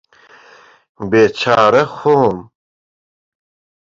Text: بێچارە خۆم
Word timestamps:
بێچارە 1.09 1.83
خۆم 1.95 2.37